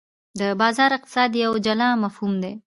د 0.39 0.41
بازار 0.61 0.91
اقتصاد 0.97 1.31
یو 1.43 1.51
جلا 1.65 1.87
مفهوم 2.03 2.33
دی. 2.43 2.53